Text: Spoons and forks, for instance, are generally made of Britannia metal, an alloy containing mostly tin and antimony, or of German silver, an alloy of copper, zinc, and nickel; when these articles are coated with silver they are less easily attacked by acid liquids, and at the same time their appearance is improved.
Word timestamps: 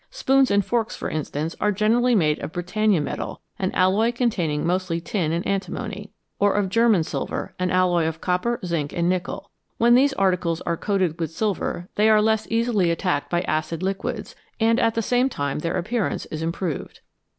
Spoons 0.09 0.49
and 0.49 0.65
forks, 0.65 0.95
for 0.95 1.11
instance, 1.11 1.55
are 1.61 1.71
generally 1.71 2.15
made 2.15 2.39
of 2.39 2.53
Britannia 2.53 2.99
metal, 2.99 3.41
an 3.59 3.71
alloy 3.73 4.11
containing 4.11 4.65
mostly 4.65 4.99
tin 4.99 5.31
and 5.31 5.45
antimony, 5.45 6.09
or 6.39 6.53
of 6.55 6.69
German 6.69 7.03
silver, 7.03 7.53
an 7.59 7.69
alloy 7.69 8.07
of 8.07 8.19
copper, 8.19 8.59
zinc, 8.65 8.93
and 8.93 9.07
nickel; 9.07 9.51
when 9.77 9.93
these 9.93 10.13
articles 10.13 10.59
are 10.61 10.75
coated 10.75 11.19
with 11.19 11.29
silver 11.29 11.87
they 11.97 12.09
are 12.09 12.19
less 12.19 12.47
easily 12.49 12.89
attacked 12.89 13.29
by 13.29 13.41
acid 13.41 13.83
liquids, 13.83 14.35
and 14.59 14.79
at 14.79 14.95
the 14.95 15.03
same 15.03 15.29
time 15.29 15.59
their 15.59 15.77
appearance 15.77 16.25
is 16.31 16.41
improved. 16.41 17.01